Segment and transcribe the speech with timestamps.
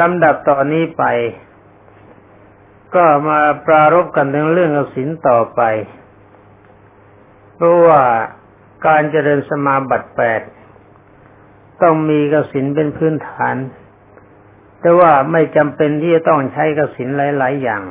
[0.00, 1.04] ลำดับต่อนนี้ไป
[2.94, 5.62] ก็มาปรารบกันถึงเรื่องกสินต่อไป
[7.54, 8.02] เพราะว่า
[8.86, 10.40] การเจริญสมาบัติแปด
[11.82, 13.56] ต้องมีกสินเป็นพื้นฐาน
[14.80, 17.82] แต่ว่าไม่จำเป็นที่จะต้องใช้กสินหลาย ๆ อย่าง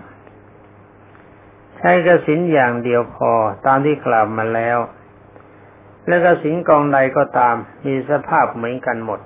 [1.78, 3.32] ใช้กสินอย่างเดียวพอ
[3.66, 4.78] ตามที่กล่าวมาแล้ว
[6.08, 7.56] และกสินกองใดก็ตาม
[7.86, 9.20] มีสภาพเหมือนกันหมด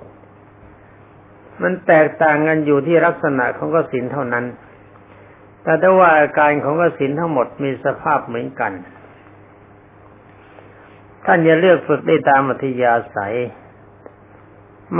[1.62, 4.44] มันแตกต่างกันอยู่ที่ลักษณะของกสินเท่านั้น
[5.62, 8.72] แต่ถ้าว่าอาการของกสินทั้งหมดมีสภาพเหมือนกัน
[11.24, 13.36] ท่านจะเลือกฝึกได้ตามอัธยาศัย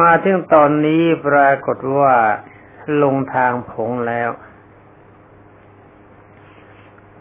[0.00, 2.14] มาถึงตอนนี้ปรากฏว่า
[3.02, 4.30] ลงทางผงแล้ว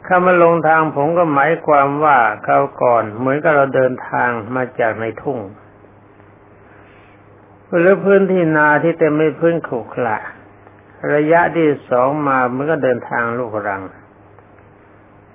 [0.07, 5.39] คำว่าลงทางผงก็หมายความว่าคราวก่อนเหมือนกับเราเดินทางมาจากในทุ่ง
[7.79, 10.17] หรือพื้นที่นาที่เต็มไปพื้นขรุขระ
[11.13, 13.83] ระยะที่สองมาเมื่อก็เดินทางลูกรัง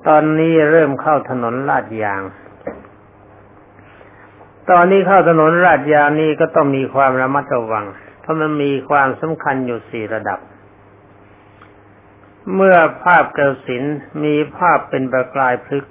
[0.06, 2.22] ตอนนี้เริ่มเข้าถนนลาดยาง
[4.70, 7.86] ตอนนี้เข้าถนนราชยางนี้ก็ต้องมีความระมัดระวัง
[8.20, 10.38] เพราะมันมีความสำคัญอยู่สี่ระดับ
[12.54, 13.82] เมื่อภาพกระสิน
[14.24, 15.84] มีภาพเป็นประกายพลึก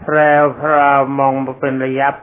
[0.00, 2.14] แพรวพราวมองเป็นระยับ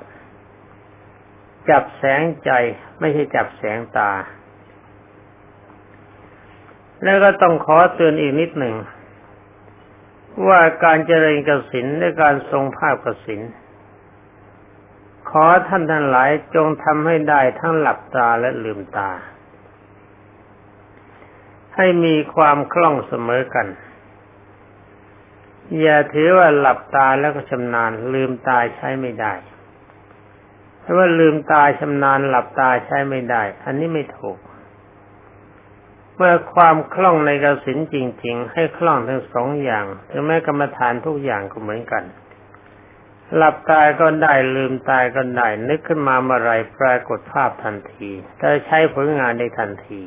[1.69, 2.52] จับแสงใจ
[3.00, 4.11] ไม่ใช่จับแสงตา
[7.03, 8.75] แล้วก็ต้องขอเตือนอีกนิดหนึ่ง
[10.47, 13.41] ว่าการเจริญกสินในการทรงภาพกสิน
[15.30, 19.09] ขอท่านทั้งหลายจงทำให้ได้ทั้งหลับตาและลืมตา
[21.75, 23.67] ให้มีความคล่องเสมอกัน
[25.80, 29.34] อย่าถือว่าหลับตาแล้วก็ชำนาญลืมตาใช้ไม่ได้
[30.84, 34.38] เพราะว่าลืมตาชำนาญหลับตาใช้ไม่ได้ อันนี้ไม่ถูก
[36.16, 42.03] เมื่อความคล่องในกสินจริง ๆ ให้คล่องทั้งสองอย่าง ถึงแม้กรรมฐานทุกอย่างก็เหมือนกัน
[43.35, 48.09] หลับตายก็ได้ลืมตายก็ได้ นึกขึ้นมาเมื่อไรปรากฏภาพทันที
[48.40, 50.02] ถ้าใช้ผลงานได้ทันที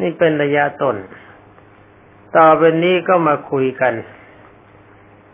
[0.00, 0.96] นี่เป็นระยะต้น
[2.36, 3.94] ต่อไปนี้ก็มาคุยกัน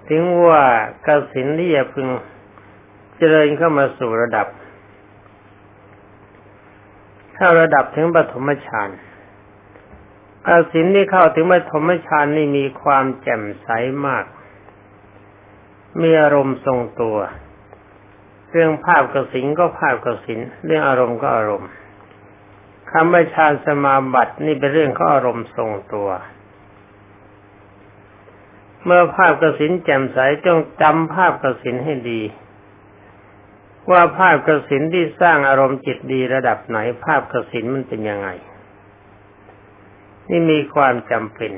[0.09, 0.63] ถึงว่า
[1.07, 2.09] กสินที่จะพึง
[3.19, 4.47] เจริญเข้ามาสู่ระดับ
[7.35, 8.89] เข้าระดับถึงปฐมฌาน
[10.47, 13.69] กสินที่เข้าถึงปฐมฌานนี่มีความแจ่มใส
[14.07, 14.25] มาก
[16.03, 17.17] มีอารมณ์ทรงตัว
[18.51, 21.71] เรื่องภาพกสินก็ภาพกสินเรื่องอารมณ์ก็อารมณ์
[22.91, 26.09] คำว่าฌานสมาบัตินี่เป็นเรื่องของอารมณ์ทรงตัว
[28.85, 32.21] เมื่อภาพกสินแจ่มใสจงจำภาพกสินให้ดี
[33.91, 38.29] ว่าภาพกสินที่สร้างอารมณ์จิตดีระดับไหน ภาพกสินมันเป็นยังไง
[40.29, 41.53] นี่มีความจำเป็น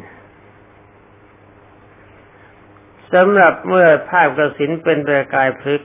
[3.13, 5.83] สำหรับเมื่อภาพกระสินเป็นประกายพลึก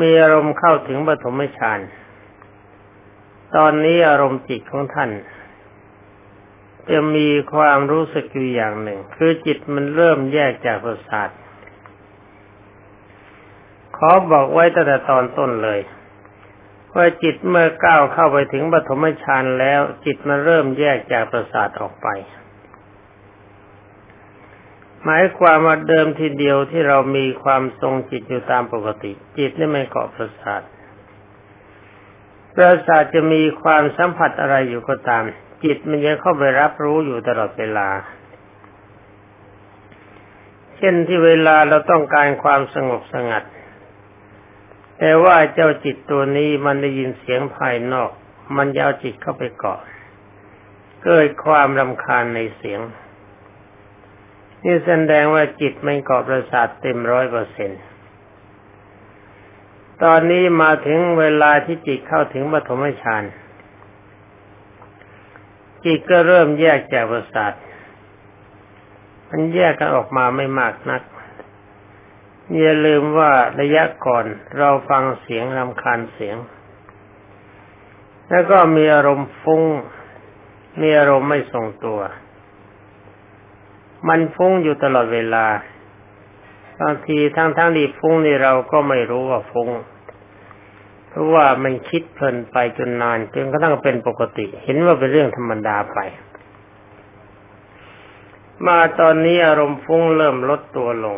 [0.00, 1.80] มีอารมณ์เข้าถึงปฐมฌาน
[3.56, 5.10] ตอนนี้อารมณ์จิตของท่าน
[6.90, 11.28] จะมีความรู้สึกอยู่อย่างหนึ่ง คือจิตมันเริ่มแยกจากประสาท
[14.10, 15.80] อบอกไว้ตั้งแต่ตอนต้นเลย
[16.94, 22.08] ว่าจิตเมื่อก้าวเข้าไปถึงปฐมฌานแล้ว จิตมันเริ่มแยกจากประสาทออกไป
[25.04, 30.62] หมายความว่าเดิมทีเดียวที่เรามีความทรงจิตอยู่ตามปกติ จิตนี่ไม่เกาะประสาท
[32.54, 35.24] ประสาทจะมีความสัมผัสอะไรอยู่ก็ตาม
[35.64, 37.88] จิตมันยังเข้าไปรับรู้อยู่ตลอดเวลา
[40.76, 43.44] เช่นที่เวลาเราต้องการความสงบสงัด
[45.04, 48.10] แต่ว่าเจ้าจิตตัวนี้มันได้ยินเสียงภายนอก
[48.56, 49.80] มันยาวจิตเข้าไปเกาะ
[51.04, 52.80] เกิดความรำคาญในเสียง
[54.64, 57.70] นี่แสดงว่าจิตไม่เกาะประสาทเต็มร้อยเปอร์เซ็น
[60.02, 63.24] ตอนนี้มาถึงเวลาที่จิตเข้าถึงปฐมฌาน
[65.84, 67.52] จิตก็เริ่มแยกจากประสาท
[69.28, 71.02] มันแยกกันออกมาไม่มากนัก
[72.50, 74.24] อย่าลืมว่าระยะก่อน
[74.58, 76.36] เราฟังเสียงรำคาญเสียง
[78.30, 79.62] แล้วก็มีอารมณ์ฟุ้ง
[80.80, 82.00] มีอารมณ์ไม่ทรงตัว
[84.08, 85.46] มันฟุ้งอยู่ตลอดเวลา
[86.80, 89.70] บางทีทั้งทั้งที่ฟุ้งนี่เราก็ไม่รู้ว่าฟุ้ง
[91.08, 95.98] เพราะว่ามันคิดเพลินไปจนนานจนกระทั่งเป็นปกติ เห็นว่าเป็นเรื่องธรรมดาไป
[98.66, 101.16] มาตอนนี้อารมณ์ฟุ้งเริ่มลดตัวลง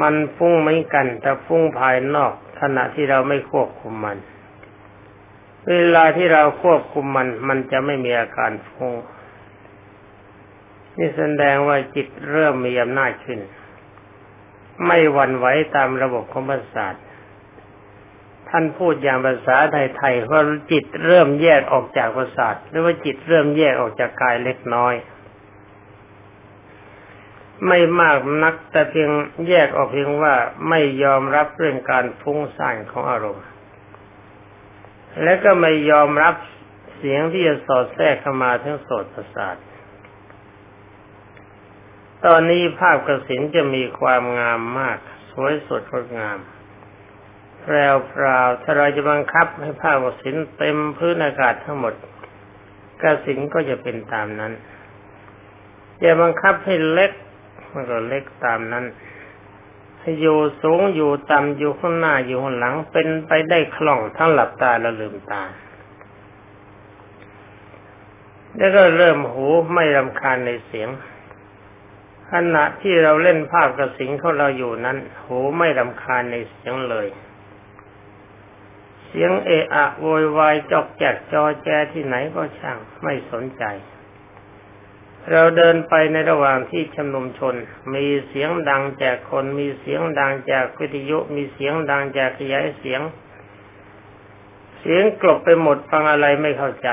[0.00, 4.18] มันฟุ้งเหมือนกัน แต่ฟุ้งภายนอก ขณะที่เราไม่ควบคุมมัน
[5.68, 8.94] เวลาที่เราควบคุมมัน มันจะไม่มีอาการฟุ้ง
[10.96, 13.40] นี่แสดงว่าจิตเริ่มมีอำนาจขึ้น
[14.86, 15.46] ไม่หวั่นไหว
[15.76, 16.94] ตามระบบของประสาท
[18.48, 20.42] ท่านพูดอย่างภาษาไทยๆว่า
[20.72, 24.94] จิตเริ่มแยกออกจากประสาทหรือว่าจิตเริ่มแยกออกจากกายเล็กน้อย
[27.66, 29.10] ไม่มากนักแต่เพียง
[29.48, 30.34] แยกออกเพียงว่า
[30.68, 33.46] ไม่ยอมรับเรื่องการฟุ้งซ่านของอารมณ์
[35.22, 36.34] และก็ไม่ยอมรับ
[36.96, 39.56] เสียงที่จะสอดแทรกเข้ามาทั้งโสดประสาท
[42.26, 44.98] ตอนนี้ภาพกระสินจะมีความงามมาก
[45.30, 46.38] สวยสดงดงาม
[47.60, 51.94] แพรวพราวถ้าเราจะบังคับให้ภาพกระสินเต็มพื้นอากาศทั้งหมด
[53.02, 54.52] กระสินก็จะเป็นตามนั้น
[56.02, 57.12] จะบังคับให้เล็ก
[57.72, 58.84] มันก็เล็กตามนั้น
[60.20, 65.42] อยู่สูงอยู่ต่ำอยู่ข้างหน้าอยู่ข้างหลัง เป็นไปได้คล่องทั้งหลับตาและลืมตา
[68.56, 70.88] แล้วก็เริ่มหูไม่รำคาญในเสียง
[72.32, 77.08] ขณะที่เราเล่นภาพกระสิงของเราอยู่นั้น หูไม่รำคาญในเสียงเลย
[79.06, 83.64] เสียงเอะอะโวยวายจอกแจกจอแจที่ไหนก็ช่างไม่สนใจ
[85.30, 87.54] เราเดินไปในระหว่างที่ชุมนุมชน
[87.94, 93.00] มีเสียงดังจากคนมีเสียงดังจากวิทยุมีเสียงดังจากขยายเสียง
[94.80, 96.88] เสียงกลบไปหมดฟังอะไรไม่เข้าใจ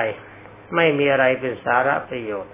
[0.76, 2.54] ไม่มีอะไรเป็นสาระประโยชน์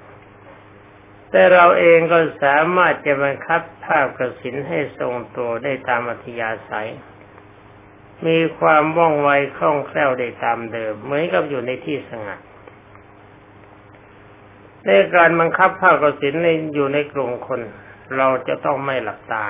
[1.31, 6.89] แต่เราเองก็สามารถจะบังคับภาพกระสินให้ทรงตัวได้ตามอัธยาศัย
[8.27, 12.39] มีความว่องไวคล่องแคล่วได้ตามเดิมเหมือนกับอยู่ในที่สงัด
[14.85, 17.61] ในการบังคับภาพกระสินในอยู่ในกลุ่มคน
[18.17, 19.45] เราจะต้องไม่หลับตา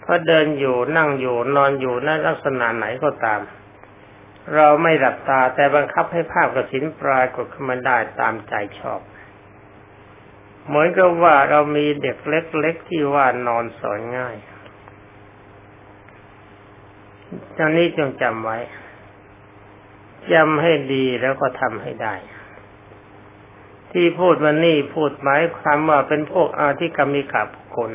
[0.00, 3.40] เพราะเดินอยู่นั่งอยู่นอนอยู่ในลักษณะไหนก็ตาม
[4.54, 9.00] เราไม่หลับตาแต่บังคับให้ภาพกระสินปรากฏขึ้นมาได้ตามใจชอบ
[10.66, 14.36] เหมือนกับว่าเรามีเด็กเล็กๆที่ว่านอนสอนง่าย
[17.56, 18.58] จงนี้จงจำไว้
[20.32, 22.14] จำให้ดีแล้วก็ทำให้ได้
[23.92, 27.90] ที่พูดวันนี้พูดหมายความว่าเป็นพวกอาธิกรรมิกาบุคคล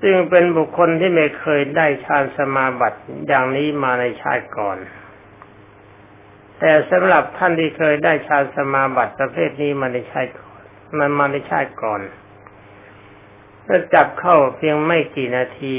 [0.00, 4.78] ซึ่งเป็นบุคคลที่ไม่เคยได้ฌานสมาบัติอย่างนี้มาในชาติก่อน
[6.58, 10.30] แต่สำหรับท่านที่เคยได้ฌานสมาบัติประเภทนี้มาในชาติ
[10.98, 12.00] มันมาในชาติก่อน
[13.66, 15.74] ถ้าจับเข้าเพียงไม่กี่นาที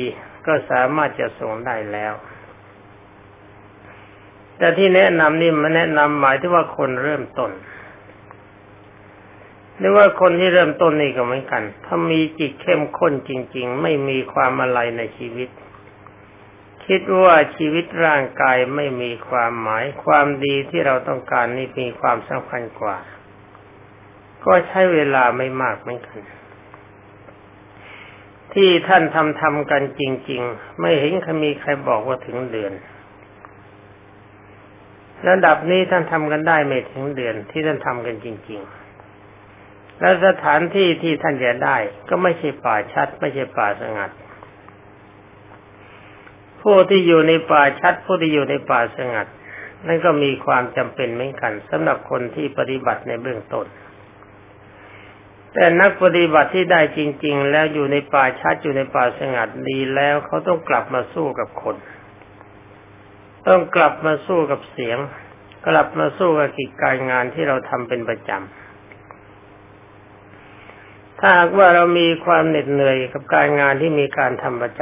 [0.45, 2.13] ก็สามารถจะส่งได้แล้ว
[4.57, 7.51] แต่ที่แนะนำนี่มันแนะนำหมายถึงว่าคนเริ่มต้น
[9.77, 15.49] หรือว่าคนที่เริ่มต้นนี่ก็เหมือนกัน ถ้ามีจิตเข้มข้นจริง ๆ ไม่มีความอะไรในชีวิต
[16.85, 22.97] คิดว่าชีวิตร่างกายไม่มีความหมาย ความดีที่เราต้องการนี่มีความสำคัญกว่า
[24.45, 26.19] ก็ใช้เวลาไม่มากเหมือนกัน
[28.53, 31.11] ที่ท่านทำทำกันจริง ๆ ไม่เห็น
[31.43, 32.73] มีใครบอกว่าถึงเดือน
[35.29, 38.80] ระดับนี้ท่านทำกันได้ไม่ถึงเดือนที่ท่านทำกันจริง ๆ
[40.01, 41.77] แล้วสถานที่ที่ท่านจะได้
[42.09, 44.11] ก็ไม่ใช่ป่าชัด ไม่ใช่ป่าสงัด
[46.61, 49.27] ผู้ที่อยู่ในป่าชัด ผู้ที่อยู่ในป่าสงัด
[49.87, 53.65] นั่นก็มีความจำเป็นเหมือนกันสำหรับคนที่ปฏิบัติในเบื้องต้น
[55.53, 61.75] แต่นักปฏิบัติที่ได้จริง ๆ แล้วอยู่ในป่าชัดอยู่ในป่าสงัดดีแล้วเขาต้องกลับมาสู้กับคน
[63.47, 64.97] ต้องกลับมาสู้กับเสียง
[65.67, 68.60] กลับมาสู้กับกิจการงานที่เราทำเป็นประจำ
[71.23, 74.81] ถ้าหากว่าเรามีความเหน็ดเหนื่อยกับการงานที่มีการทำประจ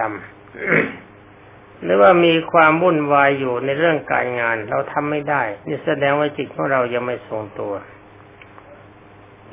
[0.72, 7.74] ำหรือว่ามีความวุ่นวายอยู่ในเรื่องการงาน เราทำไม่ได้ นี่แสดงว่าจิตของเรายังไม่ทรงตัว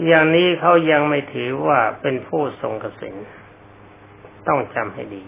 [0.07, 3.17] อย่างนี้เขายังไม่ถือว่าเป็นผู้ทรงกสิน
[4.49, 5.25] ต้องจำให้ดี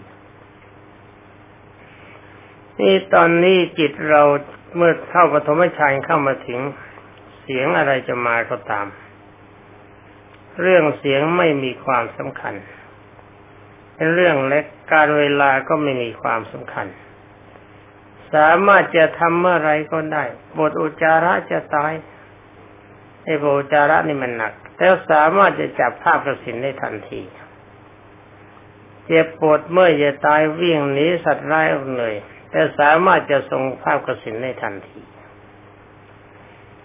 [2.79, 4.21] นี่ตอนนี้จิตเรา
[4.75, 6.59] เมื่อเข้าปฐมฌานเข้ามาถึง
[7.41, 8.85] เสียงอะไรจะมาก็ตาม
[10.61, 12.53] เรื่องเสียงไม่มีความสำคัญ
[13.95, 16.87] เป็นเรื่องเล็กการเวลาก็ไม่มีความสำคัญ
[18.33, 20.23] สามารถจะทำเมื่อไรก็ได้
[20.57, 21.93] บทอุจาระจะตาย
[23.23, 27.21] ไอ้โบจาระนี่มันหนัก แล้วสามารถจะจับภาพกระสินได้ทันที
[29.05, 32.15] เจ็บปวดเมื่อจะตายวิ่งหนีสัตว์ร้ายออกเลย
[32.51, 34.99] แต่สามารถจะทรงภาพกระสินได้ทันที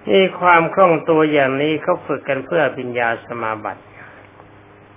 [0.08, 3.82] นี่ความคล่องตัวอย่างนี้เขาฝึกกันเพื่อปัญญาสมาบัติ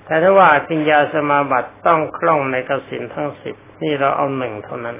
[0.05, 4.97] แต่ถ้าว่าปัญญาสมาบัติต้องคล่องในกสินทั้งสิบนี่เราเอาหนึ่งเท่านั้น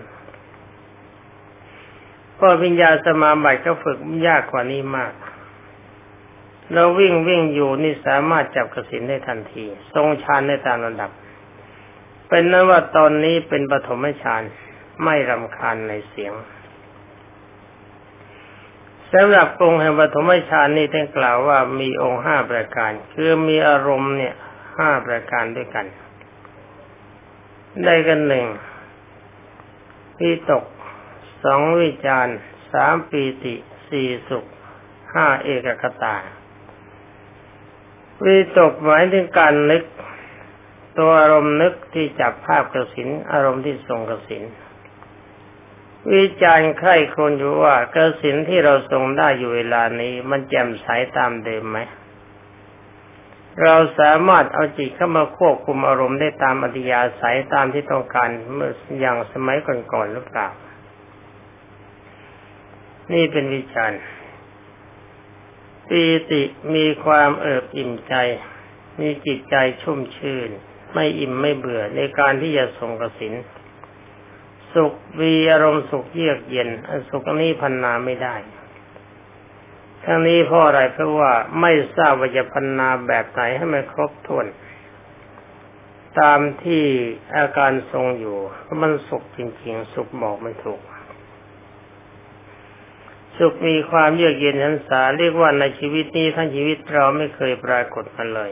[2.39, 3.97] ก็วิญญาสมาบัติก็ฝึก
[4.27, 5.13] ยากกว่านี้มาก
[6.73, 11.11] เราวิ่งวิ่งอยู่นี่สามารถจับกสินได้ทันที ทรงฌานในตามระดับ
[12.27, 14.41] เป็นนั้นว่าตอนนี้เป็นปฐมฌาน
[15.03, 16.33] ไม่รำคาญในเสียง
[19.13, 24.33] สำหรับองค์แห่งปฐมฌานนี่ท่านกล่าวว่ามีองค์ห้าประการ คือมีอารมณ์เนี่ย
[24.77, 25.85] ห้าประการด้วยกัน
[27.83, 28.45] ได้กันหนึ่ง
[30.19, 30.65] วิตก
[31.43, 32.27] สองวิจาร
[32.73, 33.55] สามปีติ
[33.89, 34.45] สี่สุข
[35.13, 36.15] ห้าเอกกตา
[38.25, 39.83] วิตกหมายถึงการนึก
[40.97, 44.43] ตัวอารมณ์นึกที่จับภาพกระสินอารมณ์ที่ทรงกระสิน
[46.15, 50.87] วิจารณ์ใครคนอยู่ว่ากระสินที่เราทรงได้อยู่เวลานี้ มันแจ่มใส
[51.17, 51.79] ตามเดิมไหม
[53.63, 59.57] เราสามารถเอาจิตเข้ามาควบคุมอารมณ์ได้ตามอัธยาศัยตามที่ต้องการเมื่ออย่างสมัย
[59.93, 60.47] ก่อนๆหรือเปล่า
[63.13, 64.01] นี่เป็นวิจารณ์
[65.89, 66.41] ปีติ
[66.75, 68.15] มีความเอิบอิ่มใจ
[68.99, 70.49] มีจิตใจชุ่มชื่น
[70.93, 73.33] ไม่อิ่มไม่เบื่อในการที่จะส่งกสิน
[74.77, 76.69] สุขมีอารมณ์สุขเยือกเย็น
[77.09, 78.35] สุขนี้พันนาไม่ได้
[80.03, 81.31] ทั้งนี้เพราะอะไรเพราะว่า
[81.61, 84.45] ไม่ทราบว่าจะพันนาแบบไหนให้มันครบถ้วน
[86.19, 86.83] ตามที่
[87.35, 90.81] อาการทรงอยู่เพราะมันสุขจริงๆ สุขบอกไม่ถูก
[93.37, 98.51] สุขมีความเยือกเย็นหันษาเรียกว่าในชีวิตนี้ทั้งชีวิตเราไม่เคยปรากฏมาเลย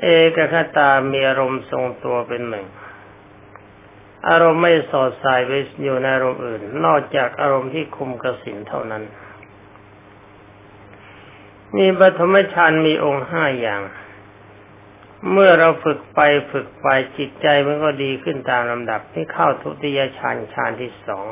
[0.00, 0.06] เอ
[0.36, 2.66] กคตามีอารมณ์ทรงตัวเป็นหนึ่ง
[4.28, 9.02] อารมณ์ไม่สอดสายไปอยู่ในอารมณ์อื่น นอกจากอารมณ์ที่คุมกสินเท่านั้น
[11.76, 13.82] มีปฐมฌานมีองค์ห้าอย่าง
[15.32, 16.20] เมื่อเราฝึกไป
[16.50, 16.86] ฝึกไป
[17.18, 21.26] จิตใจมันก็ดีขึ้นตามลำดับที่เข้าทุติยฌานฌานที่สอง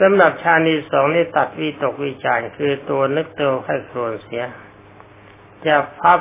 [0.00, 4.44] สำหรับฌานที่สองนี่ตัดวิตกวิจารคือตัวนึกตัวให้ครวนเสีย
[5.66, 6.20] จะพับ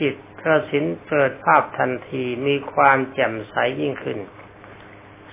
[0.00, 4.18] จิต กระสินเกิดภาพทันทีมีความแจ่มใสยิ่งขึ้น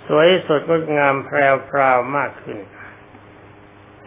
[0.06, 2.58] สวยสดงดงามแพรวพราวมากขึ้น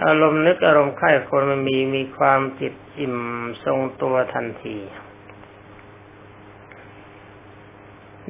[0.04, 3.16] อารมณ์นึกอารมณ์ใคร่คนมันมีมีความจิตอิ่ม
[3.64, 4.78] ทรงตัวทันที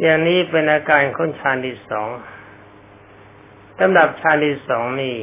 [0.01, 2.09] อย่างนี้เป็นอาการของฌานที่สอง
[3.79, 5.17] สำหรับฌานที่สองนี่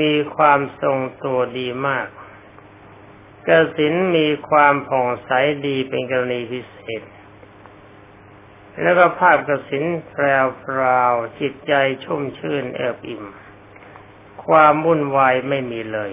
[0.00, 2.06] มีความทรงตัวดีมาก
[3.48, 5.30] กสินมีความผ่องใส
[5.66, 7.02] ดีเป็นกรณีพิเศษ
[8.82, 11.72] แล้วก็ภาพกสินแปรวพราวจิตใจ
[12.04, 13.24] ชุ่มชื่นเอิบอิ่ม
[14.46, 16.12] ความวุ่นวายไม่มีเลย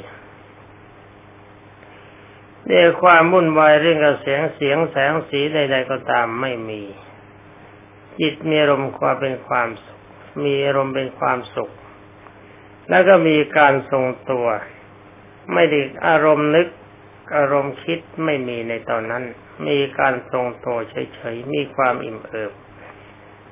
[2.65, 6.81] เรื่องความวุ่นวายเรื่องกระเสียงเสียงแสงสีใด ๆ ก็ตามไม่มี
[8.19, 10.01] จิตมีอารมณ์ความเป็นความสุข
[10.43, 11.71] มีอารมณ์เป็นความสุข
[12.89, 14.47] แล้วก็มีการทรงตัว
[15.53, 16.67] ไม่ได้อารมณ์นึก
[17.35, 19.23] อารมณ์คิดไม่มีในตอนนั้น
[19.67, 22.51] มีการทรงตัวเฉยๆ มีความอิ่มเอิบ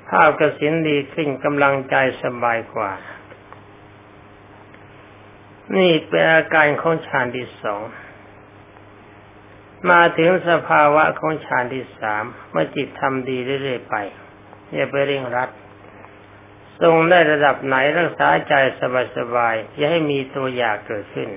[0.09, 2.91] ภาพกระสินดีขึ้นกำลังใจสบายกว่า
[5.77, 7.81] นี่เป็นอาการของฌานที่สอง
[9.89, 13.95] มาถึงสภาวะของฌานที่สามเมื่อจิตทำดีเรื่อยๆไป
[14.73, 15.49] อย่าไปเร่งรัด
[16.81, 18.53] ทรงได้ระดับไหนรักษาใจ
[19.17, 21.29] สบายๆอย่าให้มีตัวอยากเกิดขึ้น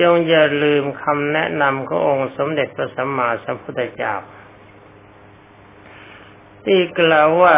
[0.00, 4.14] จงอย่าลืมคำแนะนำขององค์สมเด็จพระสัมมาสัมพุทธเจ้า
[6.64, 7.56] ที่กล่าวว่า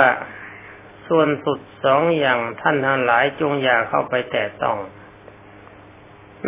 [1.08, 4.78] ส่วนสุดสองอย่างท่านทั้งหลายจงอย่าเข้าไปแตะต้อง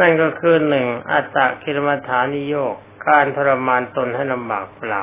[0.00, 2.74] นั่นก็คือหนึ่งอัตตะคิรมฐานิโยก
[3.08, 5.02] การทรมานตนให้ลำบากเปล่า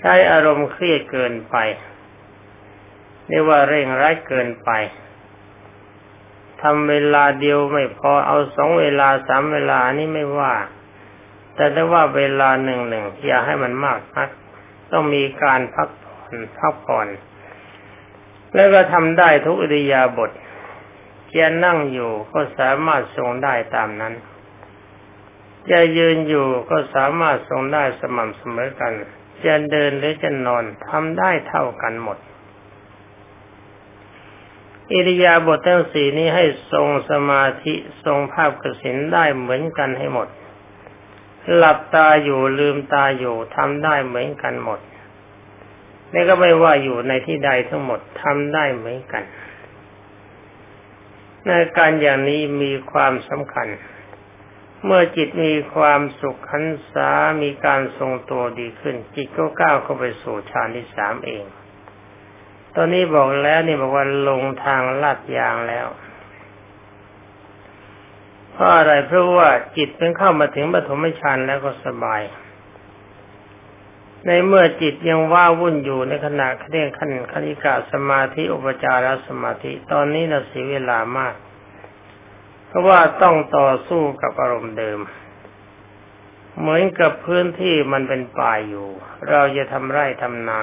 [0.00, 1.56] ใช้อารมณ์เครียดเกินไป
[3.28, 4.70] เรียกว่าเร่งร้ายเกินไป
[6.62, 10.54] ทำเวลาเดียวไม่พอเอาสองเวลาสามเวลานี่ไม่ว่า
[11.54, 14.28] แต่ถ้าว่าเวลาหนึ่งหนึ่งอย่าให้มันมากนัก
[14.92, 17.08] ต้องมีการพักผ่อนพักผ่อน
[18.54, 20.30] แล้วก็ทำได้ทุกอิริยาบถ
[21.34, 24.14] จะนั่งอยู่ก็สามารถทรงได้ตามนั้น
[25.70, 28.92] จะยืนอยู่ก็สามารถทรงได้สม่ำเสมอกัน
[29.44, 32.18] จะเดินหรือจะนอนทำได้เท่ากันหมด
[34.92, 37.74] อิริยาบถทั้งสี่นี้ให้ทรงสมาธิ
[38.04, 40.28] ทรงภาพกสินได้เหมือนกันให้หมด
[41.56, 44.80] หลับตาอยู่ลืมตาอยู่ทำได้เหมือนกันหมด
[46.12, 49.22] นี่ก็ไม่ว่าอยู่ในที่ใดทั้งหมดทำได้เหมือนกัน
[51.46, 53.68] ในการอย่างนี้มีความสำคัญ
[54.84, 57.10] เมื่อจิตมีความสุขขันษา
[57.42, 61.44] มีการทรงตัวดีขึ้น จิตก็ก้าวเข้าไปสู่ฌานที่สามเอง
[62.76, 65.86] ตอนนี้บอกแล้วนี่บอกว่าลงทางลาดยางแล้ว
[68.52, 72.22] เพราะอะไรเพราะว่าจิตเป็นเข้ามาถึงปฐมฌานแล้วก็สบาย
[74.26, 81.34] ในเมื่อจิตยังว่าวุ่นอยู่ในขณะเรียกขั้นคณิกาสมาธิอุปจารสมาธิตอนนี้เราเสียเวลามาก
[82.68, 85.00] เพราะว่าต้องต่อสู้กับอารมณ์เดิม
[86.58, 88.88] เหมือนกับพื้นที่มันเป็นป่าอยู่
[89.28, 90.62] เราจะทำไร่ทำนา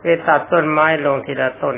[0.00, 1.76] ไปตัดต้นไม้ลงทีละต้น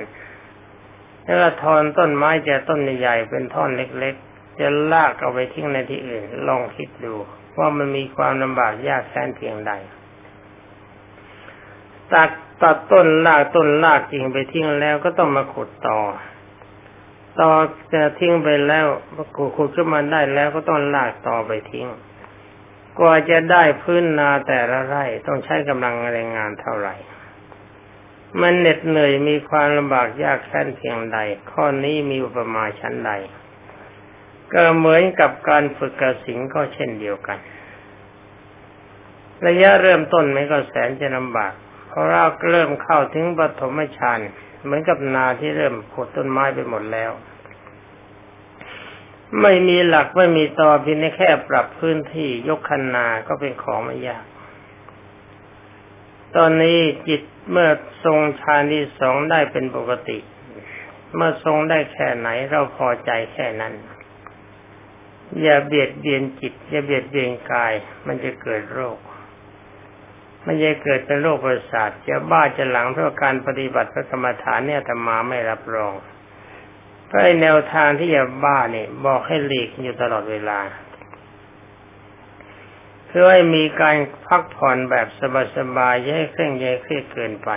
[1.25, 7.15] แล้วทอนต้นไม้จากต้นใหญ่เป็นท่อนเล็กๆ จะลากเอาไปทิ้งในที่อื่น ลองคิดดู
[7.59, 9.73] ว่ามันมีความลำบากยากแสนเพียงใด
[12.13, 12.31] ตัด
[12.63, 16.01] ตัดต้นลากต้นลากกิ่งไปทิ้งแล้วก็ต้องมาขุดต่อ
[17.41, 17.51] ต่อ
[17.93, 18.87] จะทิ้งไปแล้ว
[19.37, 21.87] ขุดขุดขึ้นมาได้แล้วก็ต้องลากต่อไปทิ้ง
[22.99, 26.95] กว่าจะได้พื้นนาแต่ละไร่ต้องใช้กำลังแรงงานเท่าไหร่
[28.43, 31.19] มันเหน็ดเหนื่อยมีความลำบากยากแค้นเพียงใด
[31.51, 33.13] ข้อนี้มีอุปมาชั้นใด
[34.53, 37.39] ก็เหมือนกับการฝึกกระสิงก็เช่นเดียวกัน
[39.47, 41.53] ระยะเริ่มต้นไมันก็แสนจะลำบาก
[41.89, 44.21] เพราะเราเริ่มเข้าถึงปฐมฌาน
[44.65, 47.13] เหมือนกับนาที่เริ่มขุดต้นไม้ไปหมดแล้ว
[49.43, 54.25] ไม่มีหลักไม่มีตอเพียงแค่ปรับพื้นที่ยกคันนาก็เป็นของไม่ยาก
[56.37, 57.21] ตอนนี้จิต
[57.51, 57.69] เมื่อ
[58.05, 60.19] ทรงฌานที่สองได้เป็นปกติ
[61.15, 63.75] เมื่อทรงได้แค่ไหนเราพอใจแค่นั้น
[65.43, 67.73] อย่าเบียดเบียนจิต อย่าเบียดเบียนกาย
[68.07, 68.99] มันจะเกิดโรค
[70.47, 75.95] มันจะเกิดเป็นโรคประสาทจะบ้าจะหลังเพราะการปฏิบัติพระกรรมฐานเนี่ยธรรมาไม่รับรอง
[77.07, 80.59] เพราะแนวทางที่จะบ้าเนี่ยบอกให้หลีกอยู่ตลอดเวลา
[83.09, 83.97] เพื่อให้มีการ
[84.27, 85.07] พักผ่อนแบบ
[85.57, 87.51] สบายๆอย่าให้เคร่งใยเครียดเกินไป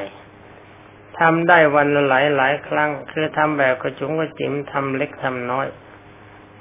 [1.19, 5.67] ทำได้วันละหลายหลายครั้ง คือทำแบบกระจุงกระจิ๋มทำเล็กทำน้อย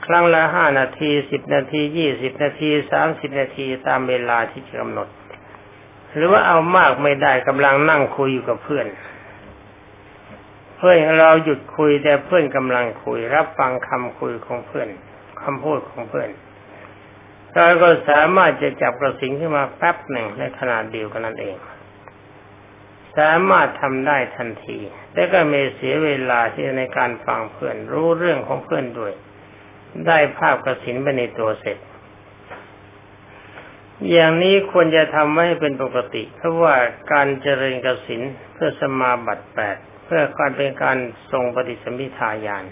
[0.07, 5.09] ครั้งละห้านาทีสิบนาทียี่สิบนาทีสามสิบนาทีตามเวลาที่กำหนด
[6.15, 8.87] หรือว่าเอามากไม่ได้กำลังนั่งคุยอยู่กับเพื่อน
[10.77, 14.89] เพื่อนเราหยุดคุยแต่เพื่อนกำลังคุย รับฟังคำคุยของเพื่อน
[15.43, 16.29] คำพูดของเพื่อน
[17.55, 21.57] เราก็สามารถจะจับกระสิงขึ้นมาแป๊บหนึ่งในขนาดเดียวกันนั่นเอง
[23.19, 24.79] สามารถทำได้ทันที
[25.13, 29.13] แต่ก็ไม่เสียเวลาที่ในการฟังเพื่อนรู้เรื่องของเพื่อนด้วย
[30.07, 31.79] ได้ภาพกระสินไปในตัวเสร็จ
[34.11, 36.75] อย่างนี้ควรจะทำไว้เป็นปกติ เพราะว่า
[37.13, 38.23] การเจริญกระสิน
[38.55, 40.99] เพื่อสมาบัติแปดเพื่อการเป็นการ
[41.33, 42.65] ทรงปฏิสมิทายาน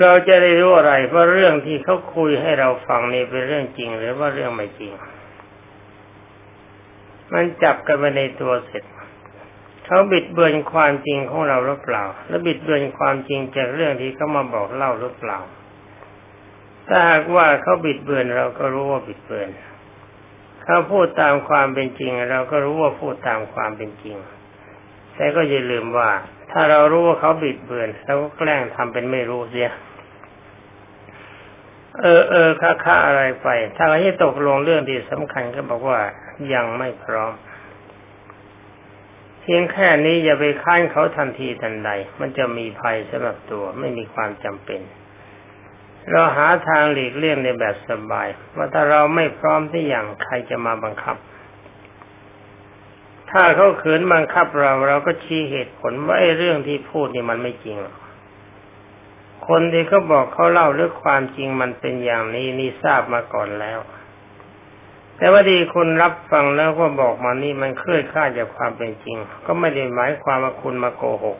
[0.00, 4.92] เราจะได้รู้อะไรว่าเรื่องที่เขาคุยให้เราฟังนี่เป็นเรื่องจริง หรือว่าเรื่องไม่จริง
[7.32, 8.84] มันจับกันไปในตัวเสร็จ
[9.86, 15.38] เขาบิดเบือนความจริงของเราหรือเปล่า และบิดเบือนความจริงจากเรื่องที่เขามาบอกเล่าหรือเปล่า
[16.88, 19.48] ถ้าหากว่าเขาบิดเบือนเราก็รู้ว่าบิดเบือน
[20.64, 24.16] เขาพูดตามความเป็นจริง เราก็รู้ว่าพูดตามความเป็นจริง
[25.16, 26.10] แต่ก็อย่าลืมว่า
[26.52, 29.70] ถ้าเรารู้ว่าเขาบิดเบือนเราก็แกล้งทำเป็นไม่รู้เสีย
[32.00, 36.00] เออเออค่าค่าอะไรไป ถ้าเราให้ตกลงเรื่องที่สำคัญก็บอกว่า
[36.54, 37.32] ยังไม่พร้อม
[39.42, 44.80] เพียงแค่นี้อย่าไปค้านเขาทันทีทันใด มันจะมีภัยสำหรับตัวไม่มีความจำเป็น
[46.10, 51.16] เราหาทางหลีกเลี่ยงในแบบสบายว่าถ้าเราไม่พร้อมที่อย่างใครจะมาบังคับ
[53.32, 57.78] ถ้าเขาเขืนบังคับเรา เราก็ชี้เหตุผลว่าไอ้เรื่องที่พูดนี่มันไม่จริง
[59.48, 63.78] คนที่เขาบอกเขาเล่าเรื่องความจริงมันเป็นอย่างนี้นี่ทราบมาก่อนแล้ว
[65.16, 69.16] แต่ว่าดีคุณรับฟังแล้วก็บอกมานี่มันเคลื่อนข้าจากความเป็นจริง
[69.46, 71.38] ก็ไม่ได้หมายความว่าคุณมาโกหก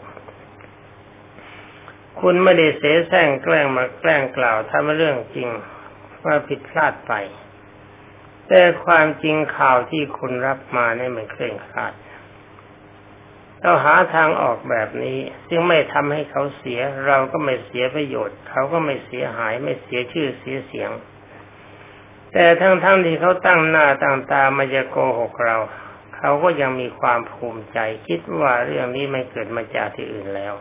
[2.21, 5.49] คุณไม่ได้เสแสร้งแกล้งมาแกล้งกล่าวทำเรื่องจริง
[6.25, 7.13] ว่าผิดพลาดไป
[8.49, 11.93] แต่ความจริงข่าวที่คุณรับมาเนี่ยมันเคร่งครัด
[13.61, 20.91] เราหาทางออกแบบนี้ ซึ่งไม่ทำให้เขาเสีย เราก็ไม่เสียประโยชน์ เขาก็ไม่เสียหายไม่เสียชื่อเสียเสียง
[22.33, 25.57] แต่ทั้งๆทที่เขาตั้งหน้าตั้งตามาจะโกหกเรา
[26.17, 30.55] เขาก็ยังมีความภูมิใจ คิดว่าเรื่องนี้ไม่เกิดมาจากที่อื่นแล้ว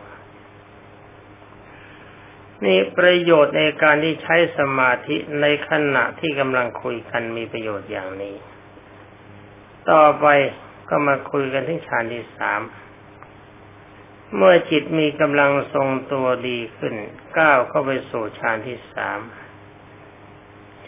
[2.64, 8.34] นี่ประโยชน์ในการที่ใช้สมาธิในขณะที่กำลังคุยกันมีประโยชน์อย่างนี้
[9.90, 10.26] ต่อไป
[10.88, 12.60] ก็มาคุยกันที่ฌานที่สาม
[14.36, 16.94] เมื่อจิตมีกำลังทรงตัวดีขึ้น
[17.38, 19.20] ก้าวเข้าไปสู่ฌานที่สาม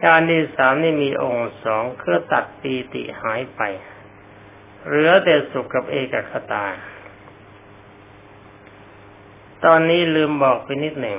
[0.00, 3.60] ฌานที่สามนี่มีองค์สองคือตัดปีติหายไป
[4.87, 6.66] เหลือแต่สุขกับเอกคตา
[9.64, 11.18] ตอนนี้ลืมบอกไปนิดหนึ่ง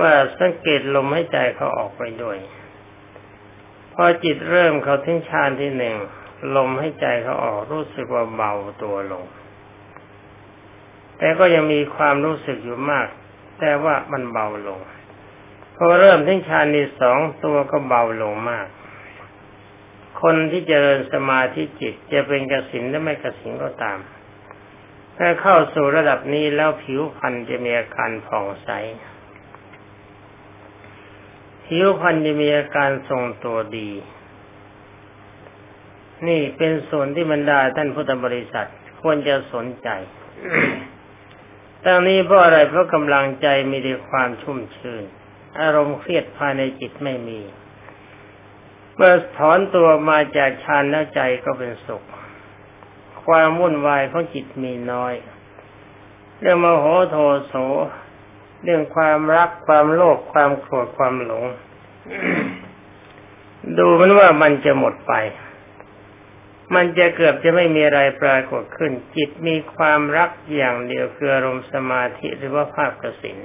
[0.00, 2.38] ว่าสังเกตลมให้ใจเขาออกไปด้วย
[3.94, 5.96] พอจิตเริ่มเขาทิ้งฌานที่หนึ่ง
[6.56, 9.24] ลมให้ใจเขาออกรู้สึกว่าเบาตัวลง
[11.18, 13.06] แต่ก็ยังมีความรู้สึกอยู่มาก
[13.60, 14.80] แต่ว่ามันเบาลง
[15.76, 18.66] พอเริ่มทิ้งฌานที่สองตัวก็เบาลงมาก
[20.22, 23.98] คนที่เจริญสมาธิจิตจะเป็นกสินหรือไม่กสินก็ตาม
[25.16, 28.70] ถ้าเข้าสู่ระดับนี้แล้วผิวพรรณจะมีอาการผ่องใส
[31.66, 33.90] ผิวพรรณจะมีอาการทรงตัวดี
[36.28, 38.68] นี่เป็นส่วนที่บรรดาท่านพุทธบริษัท
[39.00, 39.88] ควรจะสนใจ
[41.84, 45.04] ตั้งนี้เพราะอะไรเพราะกำลังใจมีแต่ความชุ่มชื่น
[45.60, 47.40] อารมณ์เครียดภายในจิตไม่มี
[48.94, 52.02] เมื่อถอนตัวมาจากฌานแล้วใจก็เป็นสุข
[53.24, 55.14] ความวุ่นวายของจิตมีน้อย
[56.40, 57.54] เรื่องมโหโทโส
[58.68, 61.44] เรื่องความรักความโลภความโกรธความหลง
[63.78, 65.14] ดูมันว่ามันจะหมดไป
[66.74, 73.38] มันจะเกือบจะไม่มีอะไรปรากฏขึ้น จิตมีความรักอย่างเดียวคืออารมณ์สมาธิหรือว่าภาพกสิน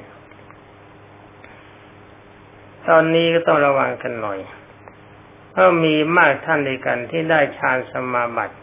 [2.88, 4.40] ตอนนี้ก็ต้องระวังกันหน่อย
[5.52, 8.58] เพราะมีมากท่านด้วยกันที่ได้ฌานสมาบัติ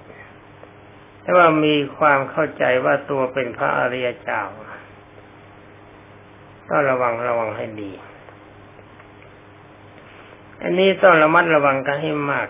[1.23, 4.43] แต่ว่ามีความเข้าใจว่าตัวเป็นพระอริยเจ้า
[6.69, 7.91] ต้องระวังระวังให้ดี
[10.63, 12.49] อันนี้ต้องระมัดระวังกันให้มาก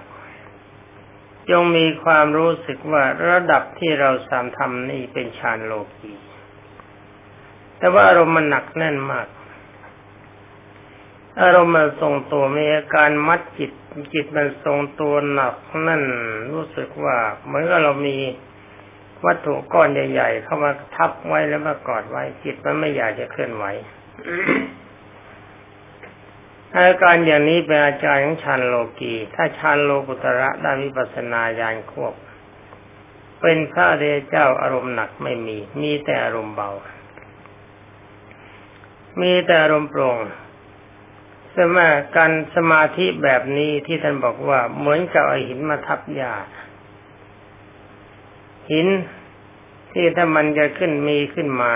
[1.51, 6.15] จงมีความรู้สึกว่าระดับที่เราสามทำนี่เป็นฌานโลกี
[7.79, 9.29] แต่ว่าอารมณ์มันหนักแน่นมาก
[11.43, 13.71] อารมณ์มันทรงตัวมีอาการมัดจิต
[14.15, 15.55] จิตมันทรงตัวหนัก
[15.87, 16.03] นั่น
[16.53, 18.17] รู้สึกว่าเหมือนกับเรามี
[19.27, 23.65] วัตถุก้อนใหญ่ ๆ เข้ามาทับไว้แล้วมากอดไว้จิตมันไม่อยากจะเคลื่อนไหว
[26.77, 32.15] อาการอย่างนี้เป็นอาจารย์ของชานโลกีถ้าชานโลกุตระได้วิปัสนาญาณควบ
[33.41, 36.71] เป็นพระเดเจ้าอารมณ์หนักไม่มี มีแต่อารมณ์เบา
[39.21, 40.19] มีแต่อารมณ์โปร่ง
[41.57, 46.35] สมาการสมาธิแบบนี้ที่ท่านบอกว่าเหมือนกับอหินมาทับหญ้า
[48.71, 48.87] หิน
[49.93, 51.73] ที่ถ้ามันจะขึ้นมีขึ้นมา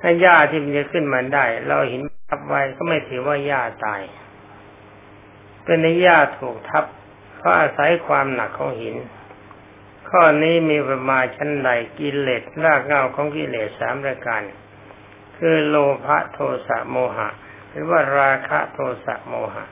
[0.00, 4.02] ถ้าหญ้าที่มันจะขึ้นมาได้ เราหินทับไว้ก็ไม่ถือว่าหญ้าตาย
[5.64, 6.84] เป็นในหญ้าถูกทับ
[7.36, 8.96] เพราะอาศัยความหนักของหิน
[10.10, 14.42] ข้อนี้มีประมาณชั้นใดกิเลสรากเงาของกิเลสสามรายการ
[15.38, 17.28] คือโลภะโทสะโมหะ
[17.70, 19.64] หรือว่าราคะโทสะโมหะ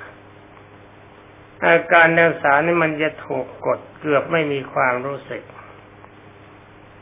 [1.65, 5.43] อาการดังสานี่มันจะถูกกดเกือบไม่มีความรู้สึก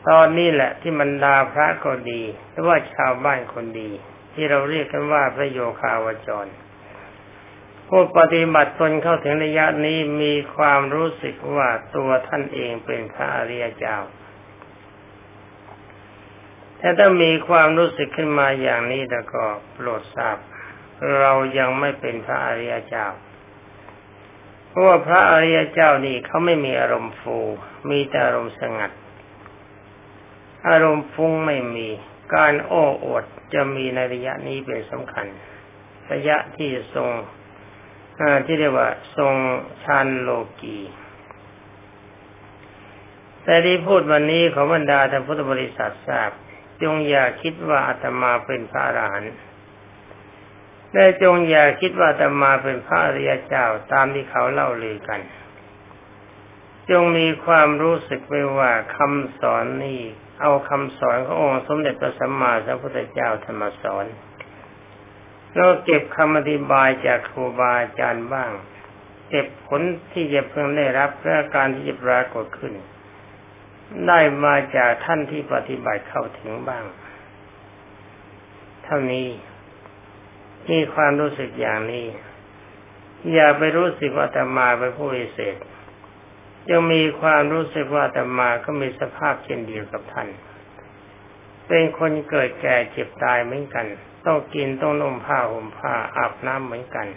[0.09, 3.89] ตอนนี้แหละที่บรรดาพระก็ดีหรือว่าชาวบ้านคนดี
[4.33, 6.51] ที่เราเรียกกันว่าพระโยคาวจร
[7.87, 13.97] ผู้ปฏิบัติตนเข้าถึงระยะนี้มีความรู้สึกว่าตัวท่านเองเป็นพระอริยเจ้า
[16.77, 20.37] แต่ถ้ามีความรู้สึกขึ้นมาอย่างนี้แล้วก็โปรดทราบ
[21.19, 23.07] เรายังไม่เป็นพระอริยเจ้า
[24.67, 27.37] เพราะว่าพระอริยเจ้านี่เขาไม่มีอารมณ์ฟู
[27.89, 28.91] มีแต่อารมณ์สงัด
[30.67, 31.87] อารมณ์ฟุ้งไม่มี
[32.35, 33.23] การโอ้อวด
[33.53, 35.25] จะมีในระยะนี้เป็นสำคัญ
[36.13, 37.09] ระยะที่ทรง
[38.45, 39.33] ที่เรียกว่า ทรง
[39.83, 40.29] ชานโล
[40.61, 40.79] กี
[43.43, 46.31] แต่ที่พูดวันนี้ของบรรดาท่านพุทธบริษัททราบ
[46.81, 49.35] จงอย่าคิดว่าอาตมาเป็นพระอรหันต์
[50.93, 55.19] และจงอย่าคิดว่าจะมาเป็นพระอริยเจ้าตามที่เขาเล่าลือกัน
[56.89, 60.01] จงมีความรู้สึกไว้ว่าคำสอนนี้
[60.41, 64.05] เอาคำสอนขององค์สมเด็จพระสัมมาสัมพุทธเจ้าธรรมสอน
[65.53, 68.51] แล้วเก็บคำอธิบายจากครูบาอาจารย์บ้าง
[69.29, 69.81] เก็บผล
[70.13, 72.73] ที่จะเพิ่งได้รับและการที่จะปรากฏขึ้น
[74.07, 76.83] ได้มาจากท่านที่ปฏิบัติเข้าถึงบ้าง
[78.83, 79.27] เท่านี้
[80.69, 82.07] มีความรู้สึกอย่างนี้
[83.33, 85.55] อย่าไปรู้สึกว่าธรรมาเป็นผู้วิเศษ
[86.71, 90.27] ยังมีความรู้สึกว่าธรรมาก็มีสภาพเช่นเดียวกับท่าน
[91.67, 93.85] เป็นคนเกิดแก่เจ็บตายเหมือนกัน
[94.25, 97.07] ต้องกินต้องนุ่มผ้าห่มผ้าอาบน้ำเหมือนกัน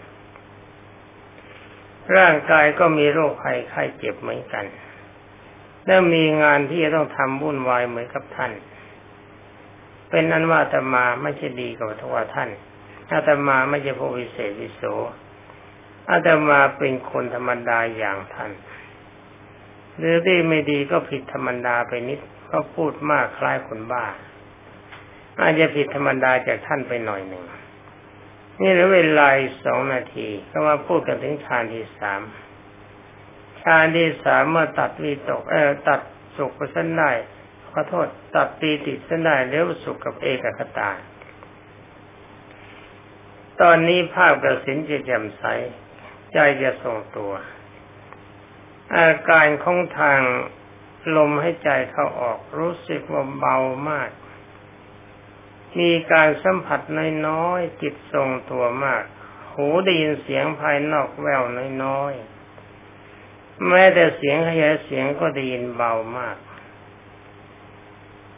[2.17, 4.65] ร่างกายก็มีโรคภัยไข้เจ็บเหมือนกัน
[5.87, 8.53] และมีงานที่จะต้องทำวุ่นวายเหมือนกับท่าน
[10.11, 12.51] เป็นนั้นว่าธรรมาไม่ใช่ดีกว่าทว่าท่าน
[13.11, 14.83] อาตมาไม่ใช่ผู้วิเศษวิโส
[16.11, 18.51] อาตมาเป็นคนธรรมดาอย่างท่าน
[19.99, 24.05] หรือที่ไม่ดีก็ผิดธรรมดาไปนิดก็พูดมากคล้ายคนบ้า
[25.41, 27.45] อาจจะผิดธรรมดาจากท่านไปหน่อยหนึ่ง
[28.61, 29.29] นี่เหลือเวลา
[29.65, 32.21] สองนาทีก็มาพูดกันถึงฌานที่สาม
[33.63, 36.01] ฌานที่สามเมื่อตัดวีตก เออตัด
[36.37, 37.11] สุขไปสั้นได้
[37.71, 38.07] ขอโทษ
[38.37, 40.91] ตัดปีติเส้นได้เลี้ยวสุขกับเอกคตา
[43.61, 45.45] ตอนนี้ภาพกระสินจะแจ่มใส
[46.33, 47.33] ใจจะทรงตัว
[48.96, 50.20] อาการของทาง
[51.16, 53.57] ลมให้ใจเข้าออกรู้สึกว่าเบา
[53.90, 54.11] มาก
[55.79, 56.81] มีการสัมผัส
[57.27, 59.03] น้อยๆจิตทรงตัวมาก
[59.55, 61.42] หูได้ยินเสียงภายนอกแวว
[61.85, 66.37] น้อยๆแม้แต่เสียงขยายเสียงก็ได้ยินเบามาก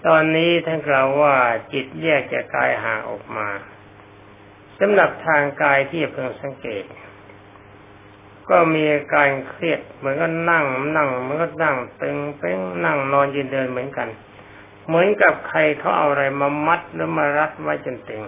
[0.07, 1.35] ตอนนี้ท่านกล่าวว่า
[1.73, 3.49] จิตแยกจากกายห่างออกมา
[4.79, 6.85] สำหรับทางกายที่เพิ่งสังเกต
[8.51, 10.65] ก็มีอาการเครียดเหมือนก็นั่ง
[10.97, 14.09] นั่งเหมือนก็นั่งเป่งเป่งนั่งนอนยืนเดินเหมือนกัน
[14.87, 18.23] เหมือนกับใครเขาเอาอะไรมามัดแล้วมารัดไว้จนตึง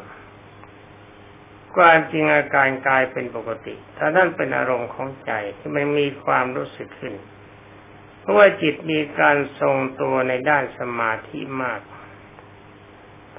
[1.76, 7.14] ความจริงอาการกายเป็นปกติ ถ้านั่นเป็นอารมณ์ของใจที่มันมีความรู้สึกขึ้น
[8.20, 11.80] เพราะว่าจิตมีการทรงตัวในด้านสมาธิมาก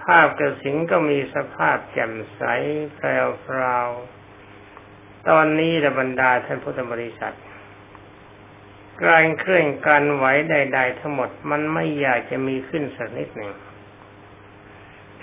[0.01, 2.41] ภาพกระสินก็มีสภาพแจ่มใส
[2.95, 3.89] แปลวพราว
[5.29, 7.35] ตอนนี้ระบรรดาท่านพุทธบริษัท
[9.05, 13.53] การเคลื่อนการไหวใด ๆ ทั้งหมดมันไม่อยากจะมีขึ้นสักนิดหนึ่ง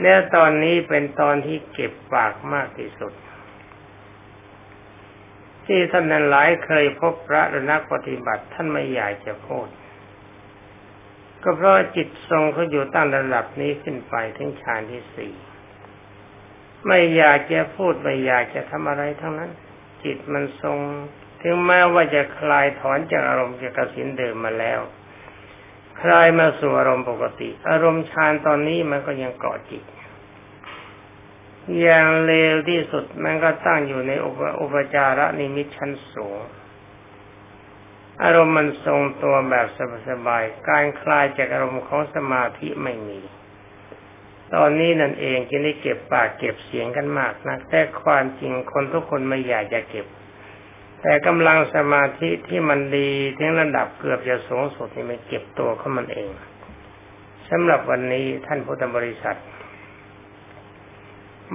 [0.03, 3.13] และตอนนี้เป็นตอนที่เก็บปากมากที่สุด
[5.67, 9.69] ที่ท่านนั้นหลายเคยพบพระรนักปฏิบัติท่านไม่อยากจะพูด
[11.43, 15.33] ก็เพราะจิตทรงเขาอยู่ตั้งระดับนี้ขึ้นไปถึงฌานที่สี่
[16.87, 19.51] ไม่อยากจะพูดไม่อยากจะทำอะไรทั้งนั้น
[20.05, 20.79] จิตมันทรง
[21.43, 24.81] ถึงแม้ว่าจะคลายถอนจากอารมณ์จากกสินเดิมมาแล้ว
[26.01, 29.83] คลายมาสู่อารมณ์ปกติ อารมณ์ฌานตอนนี้มันก็ยังเกาะจิต
[31.81, 34.13] อย่างเลวที่สุดมันก็ตั้งอยู่ใน
[34.61, 36.39] อุปจาระนิมิตชั้นสูง
[38.23, 39.67] อารมณ์มันทรงตัวแบบ
[40.09, 43.21] สบายๆ การคลายจากอารมณ์ของสมาธิไม่มี
[44.55, 50.07] ตอนนี้นั่นเองจึงได้เก็บปากเก็บเสียงกันมากนะแต่ความจริงคนทุกคนไม่อยากจะเก็บ
[51.03, 56.29] แต่กำลังสมาธิที่มันดีถึงระดับเกือบจะสูงสุดที่มันเก็บตัวของมันเอง
[57.51, 59.39] สำหรับวันนี้ท่านพุทธบริษัท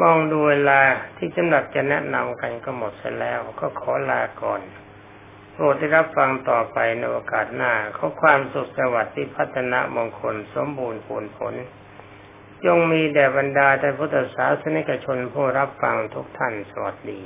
[0.01, 0.81] มองดูเวลา
[1.17, 4.61] ที่จำหนักจะแนะนำกันก็หมดเสร็จแล้ว ก็ขอลาก่อน
[5.53, 11.53] โปรดได้รับฟังต่อไปในโอกาสหน้าขอความสุขสวัสดิ์ที่พัฒนามงคลสมบูรณ์ผลผล
[12.65, 17.19] จงมีแด่บรรดาท่านพุทธศาสนิกชนผู้รับฟังทุกท่านสวัสดี